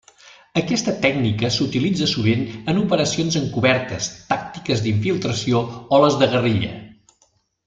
[0.59, 2.41] Aquesta tècnica s'utilitza sovint
[2.73, 6.73] en operacions encobertes, tàctiques d'infiltració o les de guerrilla.